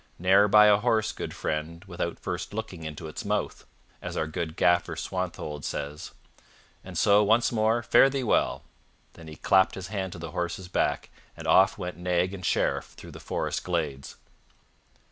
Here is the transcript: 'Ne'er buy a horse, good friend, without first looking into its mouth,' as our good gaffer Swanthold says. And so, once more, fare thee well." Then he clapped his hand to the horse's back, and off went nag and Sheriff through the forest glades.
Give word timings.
'Ne'er 0.17 0.47
buy 0.47 0.65
a 0.65 0.77
horse, 0.77 1.11
good 1.11 1.31
friend, 1.31 1.85
without 1.85 2.17
first 2.17 2.55
looking 2.55 2.81
into 2.81 3.07
its 3.07 3.23
mouth,' 3.23 3.67
as 4.01 4.17
our 4.17 4.25
good 4.25 4.55
gaffer 4.55 4.95
Swanthold 4.95 5.63
says. 5.63 6.09
And 6.83 6.97
so, 6.97 7.23
once 7.23 7.51
more, 7.51 7.83
fare 7.83 8.09
thee 8.09 8.23
well." 8.23 8.63
Then 9.13 9.27
he 9.27 9.35
clapped 9.35 9.75
his 9.75 9.89
hand 9.89 10.11
to 10.13 10.17
the 10.17 10.31
horse's 10.31 10.69
back, 10.69 11.11
and 11.37 11.45
off 11.47 11.77
went 11.77 11.97
nag 11.97 12.33
and 12.33 12.43
Sheriff 12.43 12.95
through 12.97 13.11
the 13.11 13.19
forest 13.19 13.63
glades. 13.63 14.15